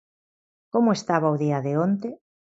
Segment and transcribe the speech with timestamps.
[0.73, 2.09] Como estaba o día de onte?